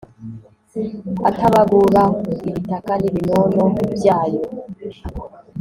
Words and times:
atabagura 1.29 2.03
ibitaka 2.49 2.91
n'ibinono 3.01 3.63
byayo 3.95 4.41